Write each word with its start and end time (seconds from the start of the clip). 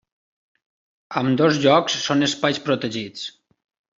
Ambdós 1.21 1.59
llocs 1.67 1.99
són 2.05 2.29
espais 2.31 2.61
protegits. 2.69 3.29